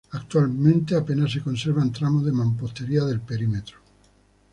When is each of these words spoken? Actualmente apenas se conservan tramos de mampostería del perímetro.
Actualmente 0.13 0.95
apenas 0.95 1.31
se 1.31 1.43
conservan 1.43 1.91
tramos 1.91 2.25
de 2.25 2.31
mampostería 2.31 3.03
del 3.05 3.21
perímetro. 3.21 3.77